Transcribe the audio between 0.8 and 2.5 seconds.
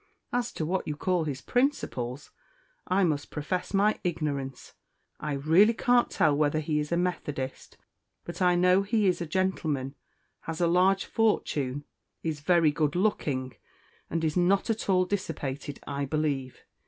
you call his principles,